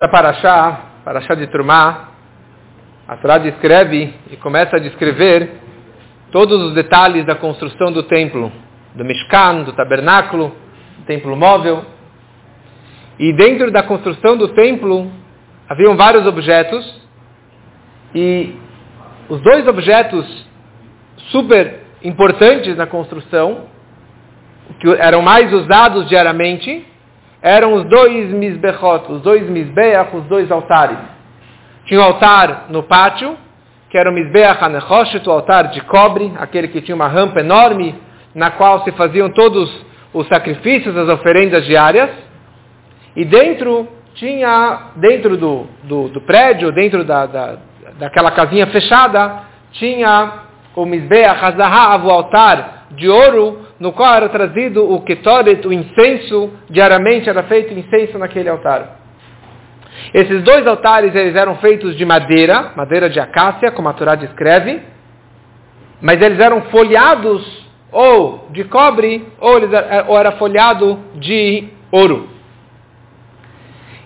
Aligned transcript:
Para 0.00 0.08
Paraxá, 0.08 0.80
Paraxá 1.04 1.34
de 1.34 1.46
Trumá, 1.48 2.08
a 3.06 3.18
Torá 3.18 3.36
descreve 3.36 4.14
e 4.30 4.36
começa 4.38 4.76
a 4.76 4.78
descrever 4.78 5.50
todos 6.32 6.58
os 6.62 6.72
detalhes 6.72 7.26
da 7.26 7.34
construção 7.34 7.92
do 7.92 8.04
templo, 8.04 8.50
do 8.94 9.04
Mishkan, 9.04 9.62
do 9.62 9.74
tabernáculo, 9.74 10.56
do 11.00 11.04
templo 11.04 11.36
móvel. 11.36 11.84
E 13.18 13.30
dentro 13.34 13.70
da 13.70 13.82
construção 13.82 14.38
do 14.38 14.48
templo 14.54 15.12
haviam 15.68 15.94
vários 15.98 16.26
objetos 16.26 17.06
e 18.14 18.54
os 19.28 19.42
dois 19.42 19.68
objetos 19.68 20.46
super 21.30 21.78
importantes 22.02 22.74
na 22.74 22.86
construção, 22.86 23.66
que 24.80 24.88
eram 24.94 25.20
mais 25.20 25.52
usados 25.52 26.08
diariamente, 26.08 26.86
eram 27.42 27.74
os 27.74 27.84
dois 27.84 28.30
misbechot, 28.30 29.10
os 29.10 29.22
dois 29.22 29.48
misbeach, 29.48 30.14
os 30.14 30.24
dois 30.24 30.50
altares. 30.50 30.98
Tinha 31.86 32.00
um 32.00 32.04
altar 32.04 32.66
no 32.68 32.82
pátio, 32.82 33.36
que 33.88 33.98
era 33.98 34.10
o 34.10 34.12
misbeach 34.12 34.62
anechoshet, 34.62 35.26
o 35.28 35.32
altar 35.32 35.68
de 35.68 35.80
cobre, 35.82 36.32
aquele 36.38 36.68
que 36.68 36.80
tinha 36.80 36.94
uma 36.94 37.08
rampa 37.08 37.40
enorme, 37.40 37.94
na 38.34 38.50
qual 38.50 38.84
se 38.84 38.92
faziam 38.92 39.30
todos 39.30 39.70
os 40.12 40.28
sacrifícios, 40.28 40.96
as 40.96 41.08
oferendas 41.08 41.64
diárias. 41.64 42.10
E 43.16 43.24
dentro 43.24 43.88
tinha, 44.14 44.90
dentro 44.96 45.36
do, 45.36 45.66
do, 45.84 46.08
do 46.08 46.20
prédio, 46.20 46.70
dentro 46.72 47.04
da, 47.04 47.26
da, 47.26 47.56
daquela 47.98 48.30
casinha 48.30 48.66
fechada, 48.66 49.44
tinha 49.72 50.32
o 50.76 50.84
misbeach 50.84 51.42
hazahav, 51.44 52.06
o 52.06 52.10
altar 52.10 52.86
de 52.92 53.08
ouro, 53.08 53.69
no 53.80 53.92
qual 53.92 54.14
era 54.14 54.28
trazido 54.28 54.92
o 54.92 55.00
ketoret, 55.00 55.66
o 55.66 55.72
incenso, 55.72 56.52
diariamente 56.68 57.30
era 57.30 57.42
feito 57.44 57.72
incenso 57.72 58.18
naquele 58.18 58.50
altar. 58.50 58.98
Esses 60.12 60.42
dois 60.42 60.66
altares 60.66 61.14
eles 61.14 61.34
eram 61.34 61.56
feitos 61.56 61.96
de 61.96 62.04
madeira, 62.04 62.72
madeira 62.76 63.08
de 63.08 63.18
acácia, 63.18 63.70
como 63.70 63.88
a 63.88 63.94
Torá 63.94 64.14
descreve, 64.14 64.82
mas 66.00 66.20
eles 66.20 66.38
eram 66.38 66.62
folhados 66.64 67.68
ou 67.90 68.48
de 68.50 68.64
cobre 68.64 69.26
ou, 69.40 69.56
eles, 69.56 69.70
ou 70.06 70.18
era 70.18 70.32
folhado 70.32 70.98
de 71.14 71.68
ouro. 71.90 72.28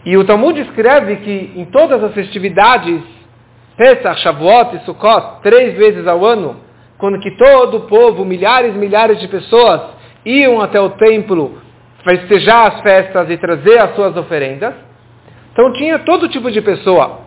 E 0.06 0.16
o 0.16 0.24
Talmud 0.24 0.60
escreve 0.60 1.16
que 1.16 1.52
em 1.56 1.64
todas 1.66 2.02
as 2.02 2.12
festividades, 2.14 3.02
Pesach, 3.76 4.20
Shavuot 4.20 4.76
e 4.76 4.80
Sukkot, 4.80 5.42
três 5.42 5.76
vezes 5.76 6.06
ao 6.06 6.24
ano, 6.24 6.63
quando 7.04 7.20
que 7.20 7.32
todo 7.32 7.76
o 7.76 7.80
povo, 7.80 8.24
milhares 8.24 8.74
e 8.74 8.78
milhares 8.78 9.20
de 9.20 9.28
pessoas, 9.28 9.78
iam 10.24 10.62
até 10.62 10.80
o 10.80 10.88
templo 10.88 11.60
festejar 12.02 12.72
as 12.72 12.80
festas 12.80 13.28
e 13.28 13.36
trazer 13.36 13.78
as 13.78 13.94
suas 13.94 14.16
oferendas. 14.16 14.72
Então 15.52 15.70
tinha 15.74 15.98
todo 15.98 16.30
tipo 16.30 16.50
de 16.50 16.62
pessoa. 16.62 17.20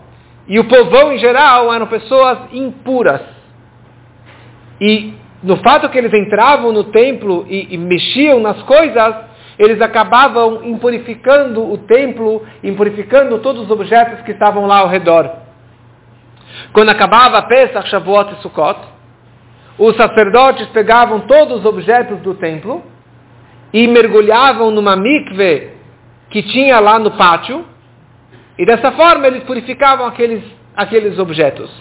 E 0.47 0.59
o 0.59 0.64
povão 0.64 1.14
em 1.14 1.19
geral 1.19 1.72
eram 1.72 1.86
pessoas 1.86 2.39
impuras. 2.52 3.22
E 4.81 5.14
no 5.44 5.58
fato 5.58 5.89
que 5.89 5.97
eles 6.00 6.12
entravam 6.12 6.72
no 6.72 6.86
templo 6.86 7.45
e, 7.47 7.75
e 7.75 7.78
mexiam 7.78 8.39
nas 8.39 8.59
coisas, 8.64 9.16
eles 9.59 9.80
acabavam 9.80 10.64
impurificando 10.64 11.72
o 11.72 11.78
templo, 11.78 12.44
impurificando 12.64 13.38
todos 13.38 13.66
os 13.66 13.69
objetos 13.69 14.22
que 14.22 14.31
estavam 14.31 14.66
lá 14.66 14.80
ao 14.80 14.88
redor. 14.88 15.31
Quando 16.73 16.89
acabava 16.89 17.44
Pesach, 17.44 17.88
Shavuot 17.89 18.34
e 18.34 18.41
Sukkot, 18.41 18.97
os 19.78 19.95
sacerdotes 19.95 20.67
pegavam 20.67 21.22
todos 21.22 21.59
os 21.59 21.66
objetos 21.66 22.20
do 22.20 22.33
templo 22.36 22.83
e 23.72 23.88
mergulhavam 23.88 24.72
numa 24.72 24.95
mikve 24.95 25.72
que 26.30 26.42
tinha 26.42 26.80
lá 26.80 26.97
no 27.00 27.11
pátio, 27.11 27.66
e 28.58 28.66
dessa 28.66 28.92
forma 28.92 29.28
eles 29.28 29.44
purificavam 29.44 30.06
aqueles, 30.06 30.44
aqueles 30.75 31.17
objetos. 31.19 31.72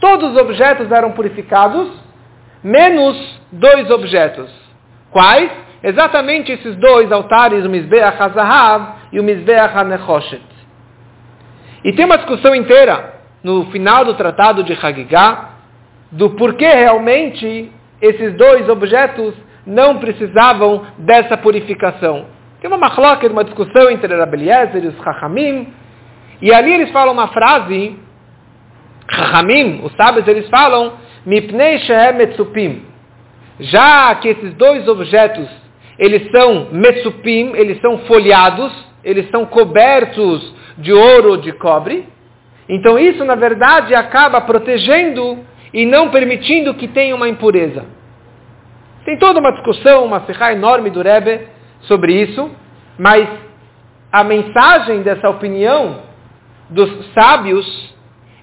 Todos 0.00 0.32
os 0.32 0.38
objetos 0.38 0.90
eram 0.90 1.12
purificados, 1.12 1.90
menos 2.62 3.40
dois 3.52 3.90
objetos. 3.90 4.50
Quais? 5.10 5.50
Exatamente 5.82 6.50
esses 6.50 6.76
dois 6.76 7.12
altares, 7.12 7.64
o 7.64 7.68
Mizbeach 7.68 8.20
HaZahav 8.20 8.94
e 9.12 9.20
o 9.20 9.24
Mizbeach 9.24 9.76
HaNechoshet. 9.76 10.42
E 11.84 11.92
tem 11.92 12.04
uma 12.04 12.16
discussão 12.16 12.54
inteira 12.54 13.14
no 13.42 13.66
final 13.66 14.04
do 14.04 14.14
tratado 14.14 14.64
de 14.64 14.72
Hagigah, 14.72 15.57
do 16.10 16.30
porquê 16.30 16.66
realmente 16.66 17.70
esses 18.00 18.34
dois 18.34 18.68
objetos 18.68 19.34
não 19.66 19.98
precisavam 19.98 20.86
dessa 20.98 21.36
purificação. 21.36 22.26
Tem 22.60 22.68
uma 22.68 22.78
machloca, 22.78 23.26
uma 23.28 23.44
discussão 23.44 23.90
entre 23.90 24.16
Rabeliezer 24.16 24.84
e 24.84 24.88
os 24.88 24.96
Chachamim, 24.96 25.72
e 26.40 26.52
ali 26.52 26.72
eles 26.72 26.90
falam 26.90 27.12
uma 27.12 27.28
frase, 27.28 27.96
Chachamim, 29.10 29.80
os 29.84 29.92
sábios, 29.94 30.26
eles 30.26 30.48
falam, 30.48 30.94
Mipnei 31.26 31.78
shehem. 31.80 32.82
Já 33.60 34.14
que 34.16 34.28
esses 34.28 34.54
dois 34.54 34.86
objetos, 34.88 35.48
eles 35.98 36.30
são 36.30 36.68
metzupim, 36.72 37.52
eles 37.54 37.80
são 37.80 37.98
folhados, 37.98 38.72
eles 39.04 39.28
são 39.30 39.44
cobertos 39.44 40.54
de 40.78 40.92
ouro 40.92 41.30
ou 41.30 41.36
de 41.36 41.52
cobre, 41.52 42.06
então 42.68 42.98
isso, 42.98 43.24
na 43.24 43.34
verdade, 43.34 43.94
acaba 43.94 44.40
protegendo 44.42 45.38
e 45.72 45.84
não 45.84 46.10
permitindo 46.10 46.74
que 46.74 46.88
tenha 46.88 47.14
uma 47.14 47.28
impureza. 47.28 47.84
Tem 49.04 49.18
toda 49.18 49.40
uma 49.40 49.52
discussão, 49.52 50.04
uma 50.04 50.20
serra 50.26 50.52
enorme 50.52 50.90
do 50.90 51.02
Rebbe 51.02 51.46
sobre 51.82 52.14
isso, 52.22 52.50
mas 52.98 53.28
a 54.12 54.24
mensagem 54.24 55.02
dessa 55.02 55.28
opinião 55.28 56.02
dos 56.70 56.90
sábios 57.12 57.94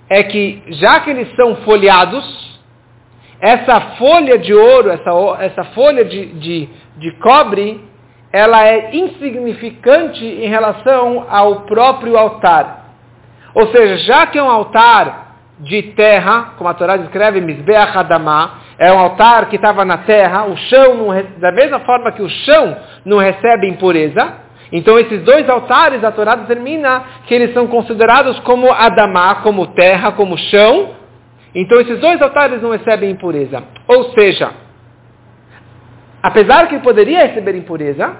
é 0.10 0.24
que, 0.24 0.64
já 0.70 1.00
que 1.02 1.10
eles 1.10 1.36
são 1.36 1.56
folhados, 1.58 2.46
essa 3.40 3.82
folha 3.98 4.38
de 4.38 4.54
ouro, 4.54 4.90
essa, 4.90 5.12
essa 5.40 5.64
folha 5.66 6.06
de, 6.06 6.26
de, 6.34 6.70
de 6.98 7.12
cobre, 7.20 7.82
ela 8.32 8.66
é 8.68 8.96
insignificante 8.96 10.24
em 10.24 10.48
relação 10.48 11.26
ao 11.30 11.62
próprio 11.62 12.18
altar. 12.18 12.86
Ou 13.54 13.68
seja, 13.72 13.98
já 13.98 14.28
que 14.28 14.38
é 14.38 14.44
um 14.44 14.50
altar 14.50 15.25
de 15.60 15.82
terra, 15.94 16.54
como 16.58 16.70
a 16.70 16.74
Torá 16.74 16.98
descreve, 16.98 17.40
Mizbeach 17.40 17.98
Adamá, 17.98 18.60
é 18.78 18.92
um 18.92 19.00
altar 19.00 19.48
que 19.48 19.56
estava 19.56 19.86
na 19.86 20.00
terra, 20.00 20.46
o 20.46 20.58
chão, 20.58 20.96
não, 20.96 21.08
da 21.38 21.52
mesma 21.52 21.80
forma 21.80 22.12
que 22.12 22.22
o 22.22 22.30
chão 22.30 22.78
não 23.06 23.18
recebe 23.18 23.68
impureza, 23.68 24.34
então 24.72 25.00
esses 25.00 25.22
dois 25.24 25.48
altares, 25.50 26.04
a 26.04 26.12
Torá 26.12 26.36
determina 26.36 27.04
que 27.26 27.34
eles 27.34 27.54
são 27.54 27.68
considerados 27.68 28.38
como 28.40 28.72
Adamá, 28.72 29.36
como 29.36 29.68
terra, 29.68 30.12
como 30.12 30.38
chão, 30.38 30.96
então 31.54 31.80
esses 31.80 32.00
dois 32.00 32.22
altares 32.22 32.62
não 32.62 32.72
recebem 32.72 33.12
impureza. 33.12 33.64
Ou 33.88 34.12
seja, 34.12 34.52
apesar 36.22 36.68
que 36.68 36.80
poderia 36.80 37.28
receber 37.28 37.56
impureza, 37.56 38.14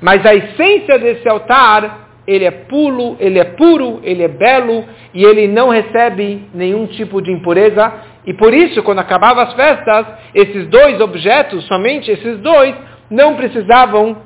mas 0.00 0.26
a 0.26 0.34
essência 0.34 0.98
desse 0.98 1.28
altar 1.28 2.03
ele 2.26 2.44
é 2.44 2.50
puro, 2.50 3.16
ele 3.20 3.38
é 3.38 3.44
puro, 3.44 4.00
ele 4.02 4.22
é 4.22 4.28
belo 4.28 4.84
e 5.12 5.22
ele 5.24 5.46
não 5.46 5.68
recebe 5.68 6.48
nenhum 6.54 6.86
tipo 6.86 7.20
de 7.20 7.30
impureza. 7.30 7.92
E 8.26 8.32
por 8.32 8.54
isso, 8.54 8.82
quando 8.82 9.00
acabavam 9.00 9.42
as 9.42 9.52
festas, 9.52 10.06
esses 10.34 10.66
dois 10.68 11.00
objetos, 11.00 11.66
somente 11.66 12.10
esses 12.10 12.38
dois, 12.38 12.74
não 13.10 13.36
precisavam 13.36 14.16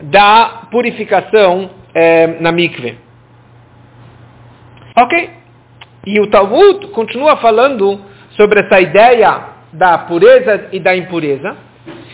da 0.00 0.66
purificação 0.70 1.70
é, 1.94 2.26
na 2.40 2.50
mikve. 2.50 2.98
Ok? 4.96 5.30
E 6.06 6.20
o 6.20 6.30
Talmud 6.30 6.88
continua 6.88 7.36
falando 7.36 8.00
sobre 8.30 8.60
essa 8.60 8.80
ideia 8.80 9.54
da 9.72 9.98
pureza 9.98 10.68
e 10.72 10.80
da 10.80 10.96
impureza. 10.96 11.56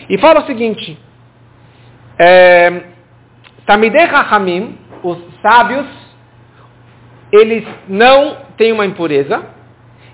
E 0.09 0.17
fala 0.17 0.41
o 0.41 0.45
seguinte, 0.45 0.97
é, 2.19 2.91
Tamidei 3.65 4.05
os 5.03 5.17
sábios, 5.41 5.87
eles 7.31 7.65
não 7.87 8.37
têm 8.57 8.71
uma 8.71 8.85
impureza, 8.85 9.43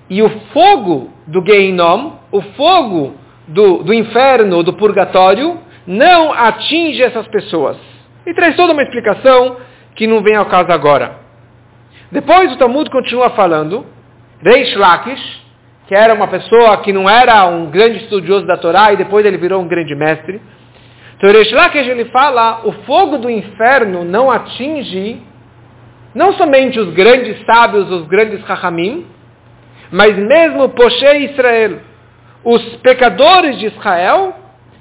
e 0.09 0.21
o 0.21 0.29
fogo 0.53 1.11
do 1.25 1.43
Geinom, 1.45 2.13
o 2.31 2.41
fogo 2.41 3.15
do, 3.47 3.83
do 3.83 3.93
inferno, 3.93 4.63
do 4.63 4.73
purgatório, 4.73 5.59
não 5.85 6.33
atinge 6.33 7.01
essas 7.01 7.27
pessoas. 7.27 7.77
E 8.25 8.33
traz 8.33 8.55
toda 8.55 8.73
uma 8.73 8.83
explicação 8.83 9.57
que 9.95 10.05
não 10.05 10.21
vem 10.21 10.35
ao 10.35 10.45
caso 10.45 10.71
agora. 10.71 11.19
Depois 12.11 12.53
o 12.53 12.57
Talmud 12.57 12.89
continua 12.89 13.31
falando, 13.31 13.85
Reish 14.41 14.75
Lakish, 14.75 15.41
que 15.87 15.95
era 15.95 16.13
uma 16.13 16.27
pessoa 16.27 16.77
que 16.77 16.93
não 16.93 17.09
era 17.09 17.45
um 17.47 17.67
grande 17.67 17.99
estudioso 18.03 18.45
da 18.45 18.57
Torá 18.57 18.93
e 18.93 18.97
depois 18.97 19.25
ele 19.25 19.37
virou 19.37 19.61
um 19.61 19.67
grande 19.67 19.95
mestre, 19.95 20.41
então, 21.17 21.31
Reish 21.31 21.51
Lakish 21.51 21.87
ele 21.87 22.05
fala, 22.05 22.61
o 22.63 22.71
fogo 22.85 23.17
do 23.17 23.29
inferno 23.29 24.05
não 24.05 24.29
atinge 24.29 25.19
não 26.13 26.33
somente 26.33 26.79
os 26.79 26.93
grandes 26.93 27.43
sábios, 27.45 27.91
os 27.91 28.07
grandes 28.07 28.43
Chachamim, 28.45 29.05
mas 29.91 30.17
mesmo 30.17 30.69
Poshé 30.69 31.19
Israel. 31.19 31.79
Os 32.43 32.63
pecadores 32.77 33.59
de 33.59 33.67
Israel 33.67 34.33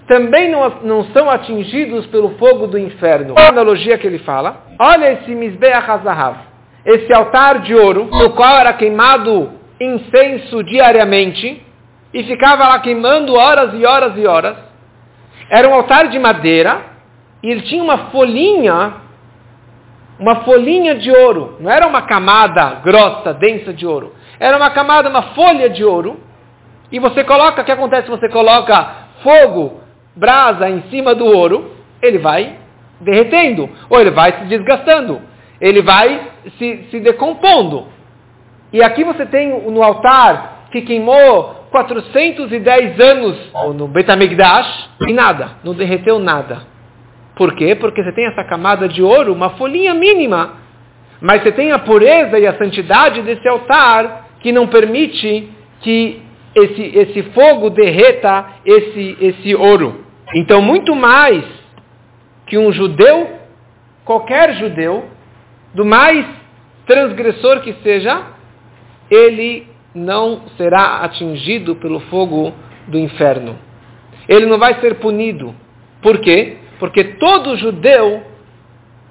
também 0.06 0.50
não, 0.50 0.69
não 0.83 1.05
são 1.12 1.29
atingidos 1.29 2.06
pelo 2.06 2.31
fogo 2.39 2.67
do 2.67 2.79
inferno. 2.79 3.35
A 3.37 3.49
analogia 3.49 3.99
que 3.99 4.06
ele 4.06 4.21
fala, 4.21 4.65
olha 4.79 5.12
esse 5.12 5.35
Mizbeach 5.35 5.91
HaZahav. 5.91 6.37
esse 6.85 7.12
altar 7.12 7.61
de 7.61 7.75
ouro, 7.75 8.09
no 8.12 8.31
qual 8.31 8.59
era 8.59 8.73
queimado 8.73 9.50
incenso 9.81 10.62
diariamente, 10.62 11.62
e 12.15 12.23
ficava 12.25 12.69
lá 12.69 12.79
queimando 12.79 13.35
horas 13.35 13.75
e 13.75 13.85
horas 13.85 14.12
e 14.17 14.27
horas. 14.27 14.56
Era 15.48 15.69
um 15.69 15.75
altar 15.75 16.08
de 16.08 16.19
madeira, 16.19 16.81
e 17.43 17.50
ele 17.50 17.62
tinha 17.62 17.82
uma 17.82 18.10
folhinha, 18.10 18.94
uma 20.19 20.37
folhinha 20.44 20.94
de 20.96 21.10
ouro. 21.10 21.56
Não 21.60 21.70
era 21.70 21.87
uma 21.87 22.02
camada 22.02 22.81
grossa, 22.82 23.32
densa 23.34 23.72
de 23.72 23.87
ouro. 23.87 24.14
Era 24.40 24.56
uma 24.56 24.70
camada, 24.70 25.08
uma 25.08 25.22
folha 25.34 25.70
de 25.70 25.84
ouro. 25.84 26.19
E 26.90 26.98
você 26.98 27.22
coloca, 27.25 27.62
o 27.62 27.64
que 27.64 27.72
acontece 27.72 28.08
você 28.08 28.28
coloca 28.28 28.94
fogo, 29.22 29.81
brasa 30.14 30.69
em 30.69 30.82
cima 30.90 31.14
do 31.14 31.25
ouro? 31.25 31.72
Ele 32.02 32.19
vai 32.19 32.56
derretendo, 33.00 33.69
ou 33.90 34.00
ele 34.00 34.10
vai 34.10 34.32
se 34.32 34.44
desgastando, 34.46 35.20
ele 35.60 35.82
vai 35.82 36.28
se, 36.58 36.87
se 36.90 37.00
decompondo. 37.00 37.87
E 38.72 38.82
aqui 38.82 39.04
você 39.04 39.26
tem 39.26 39.48
no 39.70 39.82
altar 39.82 40.69
que 40.70 40.82
queimou 40.82 41.66
410 41.70 43.00
anos 43.00 43.52
no 43.75 43.87
Betamigdash 43.87 44.86
e 45.00 45.12
nada, 45.12 45.52
não 45.62 45.75
derreteu 45.75 46.19
nada. 46.19 46.62
Por 47.34 47.54
quê? 47.54 47.75
Porque 47.75 48.02
você 48.02 48.12
tem 48.12 48.26
essa 48.26 48.44
camada 48.44 48.88
de 48.88 49.02
ouro, 49.02 49.32
uma 49.32 49.50
folhinha 49.50 49.93
mínima, 49.93 50.54
mas 51.20 51.43
você 51.43 51.52
tem 51.52 51.70
a 51.72 51.78
pureza 51.78 52.38
e 52.38 52.46
a 52.46 52.56
santidade 52.56 53.22
desse 53.22 53.46
altar 53.46 54.28
que 54.40 54.52
não 54.52 54.66
permite 54.66 55.50
que 55.81 56.22
esse, 56.54 56.82
esse 56.96 57.22
fogo 57.34 57.69
derreta 57.69 58.46
esse, 58.64 59.16
esse 59.20 59.54
ouro. 59.54 60.04
Então, 60.34 60.62
muito 60.62 60.94
mais 60.94 61.44
que 62.46 62.56
um 62.56 62.72
judeu, 62.72 63.38
qualquer 64.04 64.54
judeu, 64.54 65.04
do 65.75 65.84
mais 65.84 66.25
transgressor 66.87 67.60
que 67.60 67.75
seja, 67.82 68.22
ele 69.10 69.66
não 69.94 70.43
será 70.56 70.98
atingido 71.00 71.76
pelo 71.76 72.00
fogo 72.00 72.54
do 72.88 72.98
inferno. 72.98 73.66
Ele 74.28 74.46
não 74.46 74.58
vai 74.58 74.81
ser 74.81 74.96
punido. 74.96 75.55
Por 76.02 76.19
quê? 76.19 76.56
Porque 76.78 77.05
todo 77.05 77.56
judeu, 77.56 78.23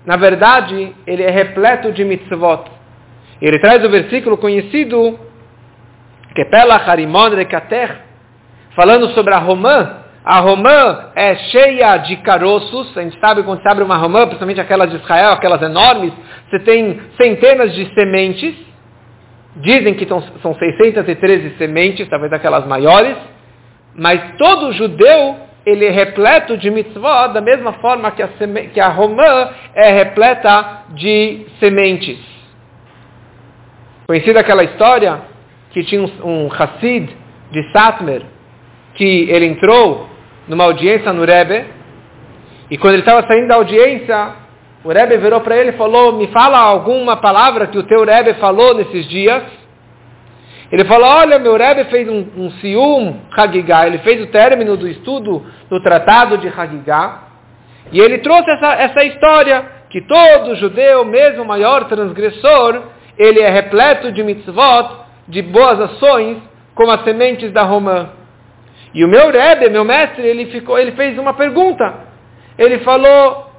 na 0.06 0.16
verdade, 0.18 0.94
ele 1.08 1.24
é 1.24 1.30
repleto 1.30 1.92
de 1.92 2.04
mitzvot. 2.04 2.66
Ele 3.42 3.60
traz 3.60 3.84
o 3.84 3.90
versículo 3.90 4.38
conhecido, 4.38 5.20
que 6.34 6.46
pela 6.46 6.76
Harimon 6.76 7.30
Rekater, 7.30 8.02
falando 8.76 9.10
sobre 9.10 9.34
a 9.34 9.40
romã, 9.40 10.06
a 10.24 10.40
romã 10.40 11.12
é 11.16 11.36
cheia 11.36 11.98
de 11.98 12.18
caroços. 12.18 12.98
A 12.98 13.02
gente 13.02 13.20
sabe 13.20 13.44
quando 13.44 13.62
se 13.62 13.68
abre 13.68 13.84
uma 13.84 13.96
romã, 13.96 14.26
principalmente 14.26 14.60
aquelas 14.60 14.90
de 14.90 14.96
Israel, 14.96 15.34
aquelas 15.34 15.62
enormes, 15.62 16.12
você 16.50 16.60
tem 16.60 17.00
centenas 17.16 17.74
de 17.74 17.94
sementes. 17.94 18.56
Dizem 19.58 19.94
que 19.94 20.08
são 20.08 20.56
613 20.56 21.58
sementes, 21.58 22.10
talvez 22.10 22.34
aquelas 22.34 22.66
maiores. 22.66 23.16
Mas 23.96 24.36
todo 24.38 24.74
judeu, 24.74 25.38
ele 25.66 25.86
é 25.86 25.90
repleto 25.90 26.58
de 26.58 26.70
mitzvot, 26.70 27.34
da 27.34 27.42
mesma 27.42 27.74
forma 27.74 28.12
que 28.12 28.22
a, 28.22 28.30
que 28.74 28.80
a 28.80 28.90
romã 28.90 29.50
é 29.74 29.90
repleta 29.92 30.84
de 30.90 31.46
sementes. 31.60 32.20
Conhecida 34.08 34.42
aquela 34.42 34.64
história 34.64 35.22
que 35.72 35.84
tinha 35.84 36.02
um, 36.02 36.10
um 36.24 36.50
Hassid 36.52 37.10
de 37.52 37.72
Satmer, 37.72 38.24
que 38.96 39.30
ele 39.30 39.46
entrou 39.46 40.10
numa 40.48 40.66
audiência 40.66 41.12
no 41.12 41.26
Rebbe, 41.26 41.66
e 42.70 42.78
quando 42.78 42.94
ele 42.94 43.02
estava 43.02 43.26
saindo 43.28 43.48
da 43.48 43.56
audiência, 43.56 44.34
o 44.84 44.90
Rebbe 44.90 45.18
virou 45.18 45.42
para 45.42 45.58
ele 45.58 45.70
e 45.70 45.78
falou, 45.78 46.14
me 46.14 46.28
fala 46.28 46.60
alguma 46.60 47.18
palavra 47.18 47.68
que 47.68 47.78
o 47.78 47.84
teu 47.84 48.04
Rebbe 48.04 48.36
falou 48.36 48.76
nesses 48.76 49.08
dias. 49.08 49.44
Ele 50.72 50.86
falou, 50.86 51.08
olha, 51.08 51.38
meu 51.38 51.56
Rebbe 51.56 51.86
fez 51.86 52.08
um, 52.10 52.26
um 52.38 52.52
Sium 52.52 53.22
Hagigah, 53.36 53.88
ele 53.88 54.00
fez 54.00 54.22
o 54.24 54.28
término 54.28 54.76
do 54.76 54.88
estudo 54.88 55.46
do 55.70 55.82
tratado 55.82 56.38
de 56.38 56.48
Hagigah, 56.48 57.24
e 57.92 58.00
ele 58.00 58.18
trouxe 58.20 58.50
essa, 58.50 58.74
essa 58.74 59.04
história, 59.04 59.66
que 59.90 60.02
todo 60.02 60.56
judeu, 60.56 61.06
mesmo 61.06 61.44
o 61.44 61.48
maior 61.48 61.86
transgressor, 61.86 62.82
ele 63.18 63.40
é 63.40 63.50
repleto 63.50 64.12
de 64.12 64.24
mitzvot, 64.24 65.06
de 65.28 65.42
boas 65.42 65.80
ações, 65.80 66.38
como 66.74 66.92
as 66.92 67.04
sementes 67.04 67.52
da 67.52 67.64
romã. 67.64 68.10
E 68.94 69.04
o 69.06 69.08
meu 69.08 69.32
Rebbe, 69.32 69.70
meu 69.70 69.86
mestre, 69.86 70.26
ele, 70.26 70.48
ficou, 70.48 70.78
ele 70.78 70.94
fez 70.94 71.18
uma 71.18 71.34
pergunta. 71.34 71.94
Ele 72.58 72.80
falou, 72.80 73.50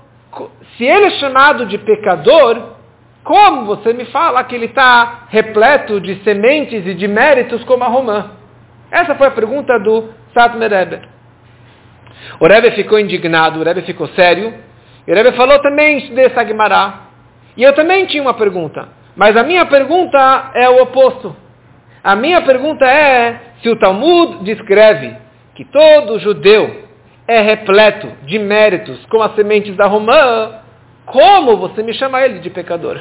se 0.76 0.85
ele 0.85 1.06
é 1.06 1.11
chamado 1.11 1.67
de 1.67 1.79
pecador, 1.79 2.75
como 3.26 3.64
você 3.64 3.93
me 3.93 4.05
fala 4.05 4.44
que 4.44 4.55
ele 4.55 4.67
está 4.67 5.25
repleto 5.31 6.00
de 6.00 6.23
sementes 6.23 6.87
e 6.87 6.94
de 6.94 7.08
méritos 7.08 7.64
como 7.64 7.82
a 7.82 7.88
romã? 7.88 8.31
Essa 8.88 9.17
foi 9.17 9.26
a 9.26 9.32
pergunta 9.32 9.76
do 9.81 10.11
Satmer 10.32 10.70
Rebbe. 10.70 11.00
O 12.38 12.46
Rebbe 12.46 12.70
ficou 12.70 13.00
indignado, 13.00 13.58
o 13.58 13.64
Rebbe 13.64 13.82
ficou 13.82 14.06
sério. 14.11 14.55
E 15.05 15.11
o 15.11 15.14
Rebbe 15.17 15.37
falou 15.37 15.58
também, 15.61 15.99
estudei 15.99 16.31
Sagmará. 16.31 17.00
E 17.56 17.64
eu 17.64 17.73
também 17.73 18.06
tinha 18.06 18.23
uma 18.23 18.34
pergunta. 18.34 18.90
Mas 19.17 19.37
a 19.37 19.43
minha 19.43 19.67
pergunta 19.67 20.52
é 20.55 20.69
o 20.69 20.82
oposto. 20.82 21.34
A 22.05 22.14
minha 22.14 22.43
pergunta 22.43 22.87
é, 22.87 23.40
se 23.61 23.69
o 23.69 23.75
Talmud 23.75 24.44
descreve 24.44 25.17
que 25.56 25.64
todo 25.64 26.20
judeu 26.20 26.84
é 27.26 27.40
repleto 27.40 28.06
de 28.23 28.38
méritos 28.38 29.05
como 29.06 29.25
as 29.25 29.34
sementes 29.34 29.75
da 29.75 29.87
romã, 29.88 30.61
como 31.06 31.56
você 31.56 31.82
me 31.82 31.93
chama 31.93 32.23
ele 32.23 32.38
de 32.38 32.50
pecador? 32.50 33.00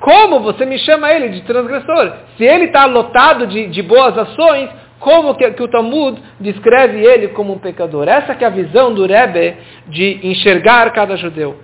Como 0.00 0.40
você 0.40 0.64
me 0.64 0.78
chama 0.78 1.12
ele 1.12 1.28
de 1.28 1.42
transgressor? 1.42 2.12
Se 2.38 2.44
ele 2.44 2.64
está 2.64 2.86
lotado 2.86 3.46
de, 3.46 3.66
de, 3.66 3.82
boas 3.82 4.16
ações, 4.16 4.70
como 4.98 5.34
que, 5.34 5.50
que, 5.50 5.62
o 5.62 5.68
Talmud 5.68 6.18
descreve 6.40 7.04
ele 7.04 7.28
como 7.28 7.52
um 7.52 7.58
pecador? 7.58 8.08
Essa 8.08 8.32
é 8.32 8.44
a 8.46 8.50
visão 8.50 8.94
do 8.94 9.04
Rebbe 9.04 9.56
de 9.88 10.20
enxergar 10.22 10.90
cada 10.92 11.16
judeu. 11.16 11.58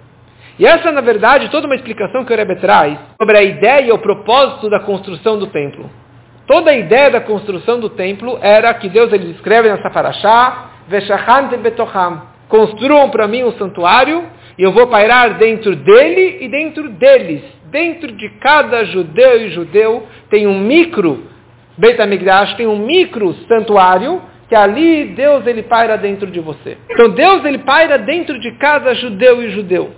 E 0.59 0.67
essa, 0.67 0.93
na 0.93 1.01
verdade, 1.01 1.51
toda 1.51 1.67
uma 1.67 1.77
explicação 1.77 2.25
que 2.25 2.33
o 2.33 2.37
Rebbe 2.37 2.57
traz 2.57 2.99
sobre 3.19 3.39
a 3.39 3.43
ideia 3.43 3.89
e 3.89 3.93
o 3.93 3.99
propósito 3.99 4.69
da 4.69 4.81
construção 4.81 5.39
do 5.39 5.47
templo. 5.47 5.91
Toda 6.47 6.71
a 6.71 6.77
ideia 6.77 7.11
da 7.11 7.21
construção 7.23 7.81
do 7.81 7.89
templo 7.89 8.39
era 8.43 8.73
que 8.75 8.89
Deus 8.89 9.13
ele 9.13 9.33
descreve 9.33 9.71
nessa 9.71 9.91
paraxá, 9.91 10.71
Veshachant 10.89 11.57
betocham, 11.57 12.23
construam 12.49 13.09
para 13.11 13.27
mim 13.27 13.45
um 13.45 13.53
santuário 13.53 14.25
e 14.59 14.63
eu 14.63 14.73
vou 14.73 14.87
pairar 14.87 15.39
dentro 15.39 15.75
dele 15.75 16.39
e 16.43 16.49
dentro 16.49 16.89
deles. 16.91 17.56
Dentro 17.71 18.13
de 18.13 18.29
cada 18.41 18.85
judeu 18.85 19.41
e 19.43 19.51
judeu 19.51 20.07
tem 20.31 20.47
um 20.47 20.59
micro 20.61 21.25
Beit 21.79 22.01
HaMikdash, 22.01 22.55
tem 22.55 22.67
um 22.67 22.79
micro 22.79 23.35
santuário 23.47 24.23
que 24.49 24.55
ali 24.55 25.07
Deus 25.15 25.47
ele 25.47 25.63
paira 25.63 25.99
dentro 25.99 26.31
de 26.31 26.41
você. 26.41 26.79
Então 26.91 27.11
Deus 27.11 27.45
ele 27.45 27.59
paira 27.59 27.99
dentro 27.99 28.39
de 28.41 28.53
cada 28.59 28.95
judeu 28.95 29.43
e 29.43 29.51
judeu. 29.51 29.91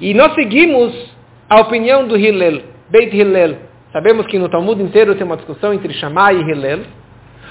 E 0.00 0.14
nós 0.14 0.34
seguimos 0.34 1.14
a 1.48 1.60
opinião 1.60 2.06
do 2.06 2.16
Hillel, 2.16 2.62
Beit 2.90 3.14
Hillel, 3.14 3.66
Sabemos 3.96 4.26
que 4.26 4.38
no 4.38 4.50
Talmud 4.50 4.82
inteiro 4.82 5.14
tem 5.14 5.24
uma 5.24 5.38
discussão 5.38 5.72
entre 5.72 5.94
Shammai 5.94 6.36
e 6.36 6.42
Hillel. 6.42 6.80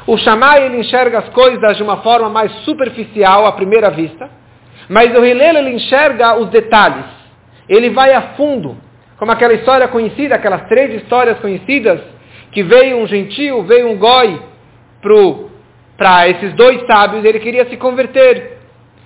O 0.06 0.16
Shammai 0.16 0.64
ele 0.64 0.78
enxerga 0.78 1.18
as 1.18 1.30
coisas 1.30 1.76
de 1.76 1.82
uma 1.82 2.04
forma 2.04 2.30
mais 2.30 2.52
superficial 2.64 3.48
à 3.48 3.54
primeira 3.54 3.90
vista, 3.90 4.30
mas 4.88 5.12
o 5.18 5.26
Hillel 5.26 5.58
ele 5.58 5.72
enxerga 5.72 6.38
os 6.38 6.50
detalhes. 6.50 7.06
Ele 7.68 7.90
vai 7.90 8.14
a 8.14 8.36
fundo, 8.36 8.78
como 9.18 9.32
aquela 9.32 9.54
história 9.54 9.88
conhecida, 9.88 10.36
aquelas 10.36 10.68
três 10.68 10.94
histórias 11.02 11.40
conhecidas, 11.40 12.02
que 12.52 12.64
veio 12.64 12.98
um 12.98 13.08
gentil, 13.08 13.64
veio 13.64 13.90
um 13.90 13.98
goi 13.98 14.42
para 15.98 16.28
esses 16.28 16.54
dois 16.54 16.86
sábios, 16.86 17.24
ele 17.24 17.40
queria 17.40 17.66
se 17.70 17.78
converter. 17.78 18.58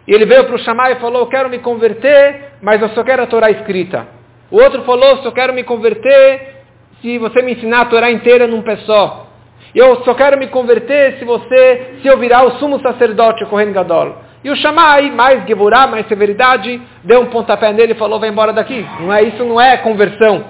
E 0.08 0.14
ele 0.14 0.26
veio 0.26 0.46
para 0.46 0.56
o 0.56 0.60
Shammai 0.60 0.94
e 0.94 1.00
falou, 1.00 1.28
quero 1.28 1.50
me 1.50 1.60
converter, 1.60 2.54
mas 2.62 2.82
eu 2.82 2.90
só 2.90 3.04
quero 3.04 3.24
a 3.24 3.28
Torá 3.28 3.52
escrita. 3.52 4.08
O 4.50 4.60
outro 4.60 4.84
falou, 4.84 5.20
eu 5.24 5.32
quero 5.32 5.54
me 5.54 5.64
converter, 5.64 6.64
se 7.02 7.18
você 7.20 7.42
me 7.42 7.54
ensinar 7.54 7.82
a 7.82 7.86
Torá 7.86 8.10
inteira 8.10 8.48
num 8.48 8.64
pé 8.64 8.78
só. 8.78 9.28
Eu 9.76 10.04
só 10.04 10.16
quero 10.16 10.38
me 10.40 10.48
converter 10.48 11.20
se 11.20 11.26
você, 11.26 12.00
se 12.02 12.08
eu 12.08 12.18
virar 12.18 12.44
o 12.44 12.58
sumo 12.58 12.80
sacerdote, 12.80 13.44
o 13.44 13.48
Kohen 13.48 13.72
Gadol. 13.72 14.16
E 14.44 14.50
o 14.50 14.56
Shammai, 14.56 15.12
mais 15.12 15.46
Geburá, 15.46 15.86
mais 15.88 16.08
severidade, 16.08 16.82
deu 17.04 17.22
um 17.22 17.26
pontapé 17.26 17.74
nele 17.74 17.92
e 17.92 17.98
falou, 17.98 18.20
vai 18.20 18.30
embora 18.30 18.54
daqui. 18.54 18.86
Não 19.02 19.14
é, 19.14 19.24
isso 19.24 19.44
não 19.44 19.60
é 19.60 19.78
conversão. 19.78 20.46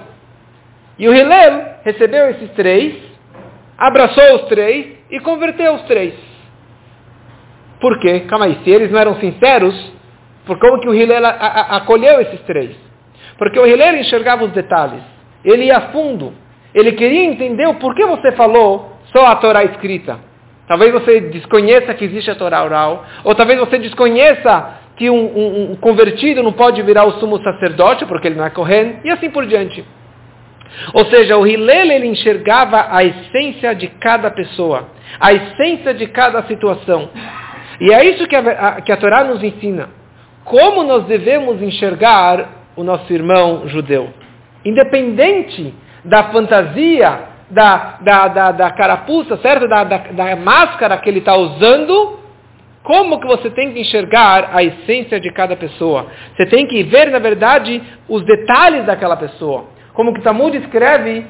E 0.98 1.08
o 1.08 1.14
Hillel 1.14 1.64
recebeu 1.84 2.30
esses 2.30 2.50
três, 2.50 2.94
abraçou 3.76 4.36
os 4.36 4.42
três 4.42 4.86
e 5.10 5.18
converteu 5.20 5.74
os 5.74 5.82
três. 5.82 6.14
Por 7.80 7.98
quê? 7.98 8.20
Calma 8.28 8.44
aí, 8.44 8.60
se 8.62 8.70
eles 8.70 8.90
não 8.92 9.00
eram 9.00 9.16
sinceros, 9.16 9.92
por 10.44 10.58
como 10.58 10.80
que 10.80 10.88
o 10.88 10.94
Hillel 10.94 11.22
acolheu 11.24 12.20
esses 12.20 12.40
três? 12.42 12.76
Porque 13.38 13.58
o 13.58 13.66
Hillel 13.66 13.96
enxergava 13.96 14.44
os 14.44 14.52
detalhes. 14.52 15.02
Ele 15.44 15.64
ia 15.64 15.78
a 15.78 15.80
fundo. 15.92 16.34
Ele 16.74 16.92
queria 16.92 17.24
entender 17.24 17.66
o 17.66 17.74
porquê 17.74 18.04
você 18.04 18.32
falou 18.32 18.92
só 19.06 19.26
a 19.26 19.36
Torá 19.36 19.64
escrita. 19.64 20.29
Talvez 20.70 20.92
você 20.92 21.20
desconheça 21.22 21.92
que 21.94 22.04
existe 22.04 22.30
a 22.30 22.36
Torá 22.36 22.62
oral, 22.62 23.04
ou 23.24 23.34
talvez 23.34 23.58
você 23.58 23.76
desconheça 23.76 24.78
que 24.96 25.10
um, 25.10 25.16
um, 25.16 25.72
um 25.72 25.74
convertido 25.74 26.44
não 26.44 26.52
pode 26.52 26.80
virar 26.82 27.06
o 27.06 27.18
sumo 27.18 27.42
sacerdote, 27.42 28.06
porque 28.06 28.28
ele 28.28 28.36
não 28.36 28.44
é 28.44 28.50
correndo, 28.50 28.98
e 29.04 29.10
assim 29.10 29.30
por 29.30 29.44
diante. 29.46 29.84
Ou 30.94 31.06
seja, 31.06 31.36
o 31.36 31.44
Hillel 31.44 31.90
ele 31.90 32.06
enxergava 32.06 32.86
a 32.88 33.02
essência 33.02 33.74
de 33.74 33.88
cada 33.88 34.30
pessoa, 34.30 34.90
a 35.18 35.32
essência 35.32 35.92
de 35.92 36.06
cada 36.06 36.44
situação. 36.44 37.10
E 37.80 37.92
é 37.92 38.04
isso 38.04 38.28
que 38.28 38.36
a, 38.36 38.80
que 38.80 38.92
a 38.92 38.96
Torá 38.96 39.24
nos 39.24 39.42
ensina. 39.42 39.88
Como 40.44 40.84
nós 40.84 41.04
devemos 41.06 41.60
enxergar 41.60 42.48
o 42.76 42.84
nosso 42.84 43.12
irmão 43.12 43.66
judeu. 43.66 44.10
Independente 44.64 45.74
da 46.04 46.30
fantasia, 46.30 47.29
da, 47.50 47.98
da, 48.00 48.28
da, 48.28 48.52
da 48.52 48.70
carapuça, 48.70 49.36
certo? 49.38 49.68
Da, 49.68 49.84
da, 49.84 49.98
da 49.98 50.36
máscara 50.36 50.96
que 50.98 51.08
ele 51.08 51.18
está 51.18 51.36
usando, 51.36 52.18
como 52.82 53.20
que 53.20 53.26
você 53.26 53.50
tem 53.50 53.72
que 53.72 53.80
enxergar 53.80 54.50
a 54.52 54.62
essência 54.62 55.20
de 55.20 55.30
cada 55.32 55.56
pessoa? 55.56 56.06
Você 56.36 56.46
tem 56.46 56.66
que 56.66 56.82
ver, 56.84 57.10
na 57.10 57.18
verdade, 57.18 57.82
os 58.08 58.24
detalhes 58.24 58.86
daquela 58.86 59.16
pessoa. 59.16 59.66
Como 59.92 60.14
que 60.14 60.22
Talmud 60.22 60.56
escreve, 60.56 61.26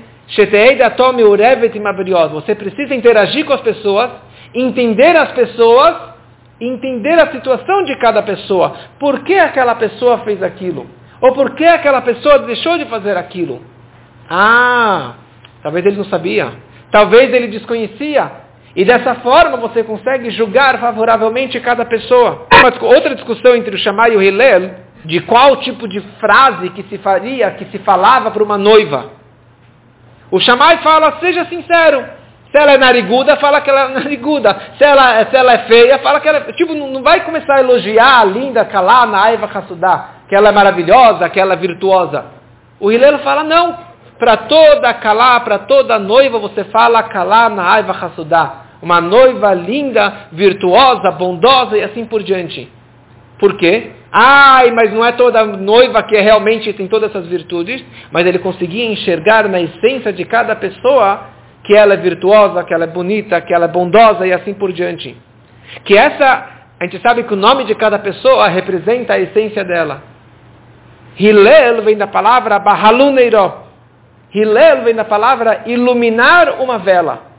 você 2.33 2.55
precisa 2.55 2.95
interagir 2.95 3.45
com 3.45 3.53
as 3.53 3.62
pessoas, 3.62 4.11
entender 4.55 5.17
as 5.17 5.33
pessoas, 5.33 5.97
entender 6.61 7.19
a 7.19 7.33
situação 7.33 7.83
de 7.85 7.99
cada 7.99 8.23
pessoa. 8.23 8.77
Por 8.99 9.25
que 9.25 9.35
aquela 9.35 9.75
pessoa 9.75 10.19
fez 10.19 10.41
aquilo? 10.43 10.87
Ou 11.21 11.33
por 11.33 11.55
que 11.55 11.65
aquela 11.65 12.03
pessoa 12.03 12.41
deixou 12.41 12.79
de 12.79 12.85
fazer 12.85 13.17
aquilo? 13.17 13.61
Ah, 14.29 15.15
talvez 15.62 15.85
ele 15.87 15.97
não 15.97 16.05
sabia. 16.05 16.52
Talvez 16.90 17.33
ele 17.33 17.49
desconhecia. 17.49 18.31
E 18.75 18.85
dessa 18.85 19.17
forma 19.17 19.57
você 19.57 19.83
consegue 19.83 20.31
julgar 20.31 20.79
favoravelmente 20.79 21.59
cada 21.61 21.85
pessoa. 21.85 22.47
Outra 22.83 23.14
discussão 23.14 23.55
entre 23.55 23.75
o 23.75 23.79
Shammai 23.79 24.12
e 24.12 24.17
o 24.17 24.23
Hillel, 24.23 24.71
de 25.05 25.21
qual 25.21 25.57
tipo 25.57 25.88
de 25.88 26.00
frase 26.21 26.71
que 26.71 26.85
se 26.85 26.99
faria, 26.99 27.50
que 27.52 27.64
se 27.67 27.79
falava 27.79 28.31
para 28.31 28.43
uma 28.43 28.59
noiva. 28.59 29.11
O 30.31 30.38
Shammai 30.38 30.79
fala, 30.79 31.19
seja 31.21 31.45
sincero. 31.47 32.05
Se 32.52 32.59
ela 32.59 32.73
é 32.73 32.79
nariguda, 32.79 33.37
fala 33.37 33.61
que 33.61 33.71
ela 33.71 33.90
é 33.90 33.95
nariguda. 33.95 34.57
Se 34.79 34.85
ela, 34.85 35.25
se 35.26 35.37
ela 35.37 35.52
é 35.52 35.59
feia, 35.67 35.99
fala 35.99 36.21
que 36.21 36.29
ela 36.29 36.38
é... 36.38 36.52
Tipo, 36.52 36.75
não 36.75 37.02
vai 37.02 37.25
começar 37.25 37.57
a 37.57 37.61
elogiar 37.61 38.21
a 38.21 38.25
linda 38.25 38.64
Kalá, 38.64 39.07
Naiva, 39.07 39.47
Hassudá 39.47 40.21
que 40.31 40.37
ela 40.37 40.50
é 40.50 40.52
maravilhosa, 40.52 41.29
que 41.29 41.40
ela 41.40 41.55
é 41.55 41.57
virtuosa. 41.57 42.25
O 42.79 42.93
Hilelo 42.93 43.19
fala, 43.19 43.43
não. 43.43 43.76
Para 44.21 44.37
toda 44.37 44.93
calá, 44.93 45.41
para 45.41 45.61
toda 45.61 45.99
noiva, 45.99 46.39
você 46.39 46.65
fala 46.65 47.03
calá 47.05 47.49
na 47.49 47.73
aiva 47.73 47.93
hassudá. 47.93 48.67
Uma 48.83 49.00
noiva 49.00 49.55
linda, 49.55 50.29
virtuosa, 50.31 51.11
bondosa 51.12 51.79
e 51.79 51.83
assim 51.83 52.05
por 52.05 52.23
diante. 52.23 52.71
Por 53.39 53.57
quê? 53.57 53.93
Ai, 54.12 54.71
mas 54.73 54.93
não 54.93 55.03
é 55.03 55.12
toda 55.12 55.43
noiva 55.45 56.03
que 56.03 56.21
realmente 56.21 56.71
tem 56.75 56.87
todas 56.87 57.09
essas 57.09 57.27
virtudes, 57.29 57.83
mas 58.12 58.27
ele 58.27 58.39
conseguia 58.39 58.85
enxergar 58.85 59.49
na 59.49 59.59
essência 59.59 60.12
de 60.12 60.27
cada 60.27 60.55
pessoa 60.55 61.29
que 61.65 61.75
ela 61.75 61.95
é 61.95 61.97
virtuosa, 61.97 62.62
que 62.65 62.75
ela 62.75 62.85
é 62.85 62.89
bonita, 62.89 63.41
que 63.41 63.55
ela 63.55 63.65
é 63.65 63.69
bondosa 63.69 64.27
e 64.27 64.35
assim 64.35 64.53
por 64.53 64.71
diante. 64.71 65.17
Que 65.85 65.97
essa, 65.97 66.47
a 66.79 66.85
gente 66.85 67.00
sabe 67.00 67.23
que 67.23 67.33
o 67.33 67.37
nome 67.37 67.65
de 67.65 67.75
cada 67.75 67.99
pessoa 67.99 68.49
representa 68.49 69.15
a 69.15 69.19
essência 69.19 69.65
dela. 69.65 70.03
Hillel 71.19 71.83
vem 71.83 71.97
da 71.97 72.07
palavra 72.07 72.59
Bahaluneiro. 72.59 73.70
Hillel 74.32 74.82
vem 74.84 74.94
da 74.94 75.04
palavra 75.04 75.62
iluminar 75.66 76.60
uma 76.60 76.78
vela. 76.78 77.30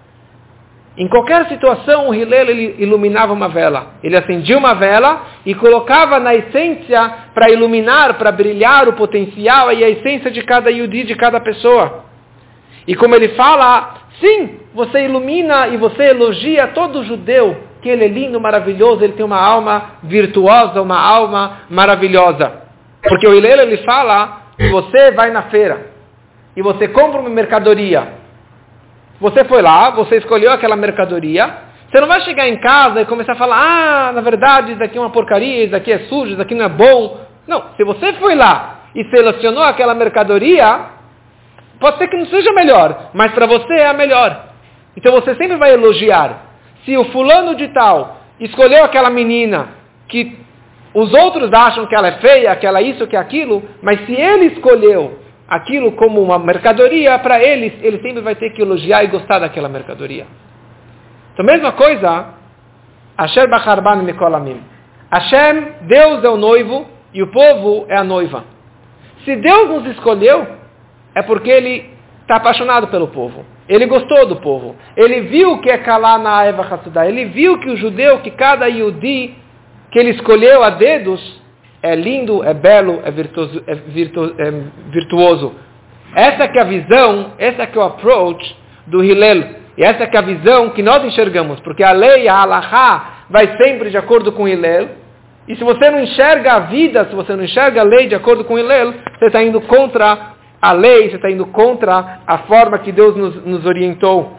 Em 0.97 1.07
qualquer 1.07 1.47
situação, 1.47 2.09
o 2.09 2.13
Hillel 2.13 2.49
ele 2.49 2.75
iluminava 2.79 3.31
uma 3.31 3.47
vela. 3.47 3.93
Ele 4.03 4.17
acendia 4.17 4.57
uma 4.57 4.73
vela 4.73 5.21
e 5.45 5.55
colocava 5.55 6.19
na 6.19 6.35
essência 6.35 7.13
para 7.33 7.49
iluminar, 7.49 8.15
para 8.15 8.31
brilhar 8.31 8.89
o 8.89 8.93
potencial 8.93 9.71
e 9.71 9.83
a 9.83 9.89
essência 9.89 10.29
de 10.29 10.41
cada 10.43 10.69
Yudi, 10.69 11.05
de 11.05 11.15
cada 11.15 11.39
pessoa. 11.39 12.03
E 12.85 12.93
como 12.93 13.15
ele 13.15 13.29
fala, 13.29 14.01
sim, 14.19 14.59
você 14.73 15.05
ilumina 15.05 15.69
e 15.69 15.77
você 15.77 16.09
elogia 16.09 16.67
todo 16.67 17.05
judeu, 17.05 17.55
que 17.81 17.87
ele 17.87 18.03
é 18.03 18.07
lindo, 18.09 18.39
maravilhoso, 18.41 19.01
ele 19.01 19.13
tem 19.13 19.25
uma 19.25 19.41
alma 19.41 19.91
virtuosa, 20.03 20.81
uma 20.81 20.99
alma 20.99 21.61
maravilhosa. 21.69 22.63
Porque 23.01 23.27
o 23.27 23.33
Hillel 23.33 23.61
ele 23.61 23.77
fala 23.77 24.41
você 24.69 25.11
vai 25.11 25.31
na 25.31 25.43
feira 25.43 25.90
e 26.55 26.61
você 26.61 26.87
compra 26.87 27.21
uma 27.21 27.29
mercadoria. 27.29 28.13
Você 29.19 29.45
foi 29.45 29.61
lá, 29.61 29.91
você 29.91 30.17
escolheu 30.17 30.51
aquela 30.51 30.75
mercadoria. 30.75 31.71
Você 31.89 31.99
não 31.99 32.07
vai 32.07 32.21
chegar 32.21 32.47
em 32.47 32.59
casa 32.59 33.01
e 33.01 33.05
começar 33.05 33.33
a 33.33 33.37
falar, 33.37 33.57
ah, 33.57 34.11
na 34.13 34.21
verdade, 34.21 34.71
isso 34.71 34.83
aqui 34.83 34.97
é 34.97 35.01
uma 35.01 35.11
porcaria, 35.11 35.65
isso 35.65 35.75
aqui 35.75 35.91
é 35.91 35.99
sujo, 36.07 36.33
isso 36.33 36.41
aqui 36.41 36.55
não 36.55 36.65
é 36.65 36.69
bom. 36.69 37.19
Não, 37.47 37.65
se 37.75 37.83
você 37.83 38.13
foi 38.13 38.35
lá 38.35 38.81
e 38.95 39.03
selecionou 39.09 39.63
aquela 39.63 39.93
mercadoria, 39.93 40.85
pode 41.79 41.97
ser 41.97 42.07
que 42.07 42.17
não 42.17 42.25
seja 42.27 42.51
melhor, 42.53 43.11
mas 43.13 43.31
para 43.33 43.45
você 43.45 43.73
é 43.73 43.87
a 43.87 43.93
melhor. 43.93 44.45
Então 44.95 45.11
você 45.13 45.35
sempre 45.35 45.57
vai 45.57 45.73
elogiar. 45.73 46.45
Se 46.85 46.97
o 46.97 47.05
fulano 47.11 47.55
de 47.55 47.67
tal 47.69 48.17
escolheu 48.39 48.83
aquela 48.83 49.09
menina 49.09 49.69
que 50.07 50.37
os 50.93 51.13
outros 51.13 51.53
acham 51.53 51.85
que 51.85 51.95
ela 51.95 52.07
é 52.07 52.17
feia, 52.19 52.55
que 52.55 52.65
ela 52.65 52.79
é 52.79 52.83
isso, 52.83 53.07
que 53.07 53.15
é 53.15 53.19
aquilo, 53.19 53.63
mas 53.81 54.05
se 54.05 54.13
ele 54.13 54.47
escolheu 54.47 55.20
aquilo 55.51 55.91
como 55.91 56.21
uma 56.21 56.39
mercadoria, 56.39 57.19
para 57.19 57.43
eles, 57.43 57.73
ele 57.83 58.01
sempre 58.01 58.21
vai 58.21 58.35
ter 58.35 58.51
que 58.51 58.61
elogiar 58.61 59.03
e 59.03 59.07
gostar 59.07 59.39
daquela 59.39 59.67
mercadoria. 59.67 60.25
Então, 61.33 61.45
mesma 61.45 61.73
coisa, 61.73 62.29
Asher 63.17 63.49
Bacharban 63.49 64.03
Mikolamim. 64.03 64.63
Hashem, 65.11 65.73
Deus 65.81 66.23
é 66.23 66.29
o 66.29 66.37
noivo 66.37 66.87
e 67.13 67.21
o 67.21 67.27
povo 67.27 67.85
é 67.89 67.97
a 67.97 68.03
noiva. 68.03 68.45
Se 69.25 69.35
Deus 69.35 69.69
nos 69.69 69.85
escolheu, 69.87 70.47
é 71.13 71.21
porque 71.21 71.51
Ele 71.51 71.89
está 72.21 72.37
apaixonado 72.37 72.87
pelo 72.87 73.09
povo. 73.09 73.45
Ele 73.67 73.85
gostou 73.87 74.25
do 74.27 74.37
povo. 74.37 74.77
Ele 74.95 75.21
viu 75.21 75.59
que 75.59 75.69
é 75.69 75.79
calar 75.79 76.17
na 76.17 76.45
Eva 76.45 76.63
Hassudá. 76.63 77.05
Ele 77.05 77.25
viu 77.25 77.59
que 77.59 77.69
o 77.69 77.75
judeu, 77.75 78.19
que 78.19 78.31
cada 78.31 78.67
Yudi 78.67 79.35
que 79.91 79.99
ele 79.99 80.11
escolheu 80.11 80.63
a 80.63 80.69
dedos 80.69 81.40
é 81.83 81.95
lindo, 81.95 82.43
é 82.43 82.53
belo, 82.53 83.01
é 83.03 83.11
virtuoso. 83.11 83.63
É 83.67 83.73
é 83.73 84.51
virtuoso. 84.91 85.55
Essa 86.15 86.47
que 86.47 86.59
é 86.59 86.61
a 86.61 86.65
visão, 86.65 87.33
essa 87.37 87.65
que 87.65 87.77
é 87.77 87.81
o 87.81 87.85
approach 87.85 88.55
do 88.87 89.03
Hillel. 89.03 89.61
E 89.77 89.83
essa 89.83 90.05
que 90.05 90.15
é 90.15 90.19
a 90.19 90.23
visão 90.23 90.69
que 90.69 90.83
nós 90.83 91.03
enxergamos, 91.03 91.59
porque 91.61 91.83
a 91.83 91.93
lei, 91.93 92.27
a 92.27 92.41
halahá, 92.41 93.25
vai 93.29 93.57
sempre 93.57 93.89
de 93.89 93.97
acordo 93.97 94.31
com 94.31 94.47
Hillel. 94.47 94.89
E 95.47 95.55
se 95.55 95.63
você 95.63 95.89
não 95.89 95.99
enxerga 96.01 96.53
a 96.53 96.59
vida, 96.59 97.05
se 97.05 97.15
você 97.15 97.35
não 97.35 97.43
enxerga 97.43 97.81
a 97.81 97.83
lei 97.83 98.07
de 98.07 98.15
acordo 98.15 98.43
com 98.43 98.59
Hillel, 98.59 98.93
você 99.17 99.25
está 99.27 99.41
indo 99.41 99.61
contra 99.61 100.33
a 100.61 100.71
lei, 100.73 101.09
você 101.09 101.15
está 101.15 101.31
indo 101.31 101.47
contra 101.47 102.19
a 102.27 102.37
forma 102.39 102.77
que 102.79 102.91
Deus 102.91 103.15
nos, 103.15 103.45
nos 103.45 103.65
orientou. 103.65 104.37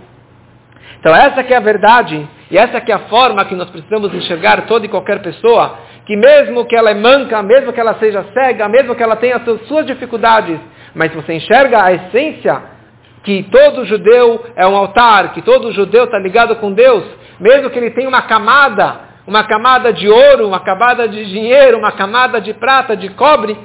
Então 1.02 1.16
essa 1.16 1.42
que 1.42 1.52
é 1.52 1.56
a 1.56 1.60
verdade 1.60 2.28
e 2.48 2.56
essa 2.56 2.80
que 2.80 2.92
é 2.92 2.94
a 2.94 3.08
forma 3.08 3.44
que 3.44 3.56
nós 3.56 3.68
precisamos 3.70 4.14
enxergar 4.14 4.66
toda 4.66 4.86
e 4.86 4.88
qualquer 4.88 5.20
pessoa, 5.20 5.76
que 6.06 6.16
mesmo 6.16 6.64
que 6.64 6.76
ela 6.76 6.92
é 6.92 6.94
manca, 6.94 7.42
mesmo 7.42 7.72
que 7.72 7.80
ela 7.80 7.96
seja 7.98 8.24
cega, 8.32 8.68
mesmo 8.68 8.94
que 8.94 9.02
ela 9.02 9.16
tenha 9.16 9.42
suas 9.66 9.84
dificuldades, 9.84 10.60
mas 10.94 11.12
você 11.12 11.34
enxerga 11.34 11.82
a 11.82 11.92
essência 11.92 12.62
que 13.24 13.42
todo 13.50 13.84
judeu 13.84 14.44
é 14.54 14.64
um 14.64 14.76
altar, 14.76 15.32
que 15.32 15.42
todo 15.42 15.72
judeu 15.72 16.04
está 16.04 16.20
ligado 16.20 16.54
com 16.56 16.72
Deus, 16.72 17.02
mesmo 17.40 17.68
que 17.70 17.80
ele 17.80 17.90
tenha 17.90 18.08
uma 18.08 18.22
camada, 18.22 19.00
uma 19.26 19.42
camada 19.42 19.92
de 19.92 20.08
ouro, 20.08 20.46
uma 20.46 20.60
camada 20.60 21.08
de 21.08 21.24
dinheiro, 21.24 21.78
uma 21.78 21.90
camada 21.90 22.40
de 22.40 22.54
prata, 22.54 22.96
de 22.96 23.08
cobre, 23.08 23.58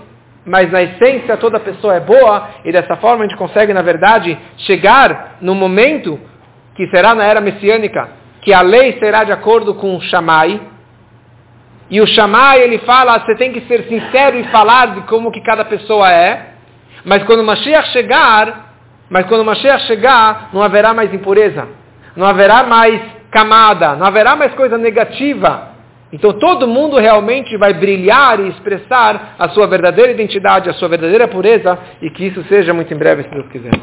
mas 0.44 0.72
na 0.72 0.82
essência 0.82 1.38
toda 1.38 1.60
pessoa 1.60 1.94
é 1.94 2.00
boa, 2.00 2.50
e 2.66 2.72
dessa 2.72 2.96
forma 2.96 3.24
a 3.24 3.28
gente 3.28 3.38
consegue, 3.38 3.74
na 3.74 3.84
verdade, 3.84 4.36
chegar 4.58 5.36
no 5.40 5.54
momento 5.54 6.20
que 6.78 6.88
será 6.88 7.16
na 7.16 7.26
era 7.26 7.42
messiânica, 7.42 8.08
que 8.42 8.54
a 8.54 8.62
lei 8.62 8.98
será 9.00 9.24
de 9.24 9.32
acordo 9.32 9.74
com 9.74 9.98
o 9.98 10.02
Shammai. 10.02 10.62
E 11.90 12.00
o 12.00 12.06
Shammai, 12.06 12.62
ele 12.62 12.78
fala, 12.80 13.20
você 13.20 13.36
tem 13.36 13.52
que 13.52 13.62
ser 13.62 13.86
sincero 13.86 14.38
e 14.38 14.44
falar 14.46 14.94
de 14.94 15.02
como 15.02 15.32
que 15.32 15.42
cada 15.42 15.66
pessoa 15.66 16.10
é. 16.12 16.54
Mas 17.04 17.24
quando 17.24 17.40
o 17.40 17.46
Mashiach 17.46 17.90
chegar, 17.90 18.76
mas 19.10 19.26
quando 19.26 19.42
o 19.42 19.46
Mashiach 19.46 19.88
chegar, 19.88 20.50
não 20.54 20.62
haverá 20.62 20.94
mais 20.94 21.12
impureza. 21.12 21.68
Não 22.16 22.28
haverá 22.28 22.64
mais 22.64 23.02
camada, 23.32 23.96
não 23.96 24.06
haverá 24.06 24.36
mais 24.36 24.54
coisa 24.54 24.78
negativa. 24.78 25.70
Então 26.14 26.34
todo 26.34 26.68
mundo 26.68 26.98
realmente 26.98 27.58
vai 27.58 27.74
brilhar 27.74 28.40
e 28.40 28.50
expressar 28.50 29.36
a 29.40 29.50
sua 29.50 29.66
verdadeira 29.68 30.12
identidade, 30.12 30.70
a 30.70 30.74
sua 30.74 30.88
verdadeira 30.88 31.28
pureza, 31.28 31.78
e 32.02 32.10
que 32.12 32.28
isso 32.28 32.44
seja 32.44 32.74
muito 32.74 32.94
em 32.94 32.98
breve, 32.98 33.24
se 33.24 33.30
Deus 33.30 33.48
quiser. 33.48 33.78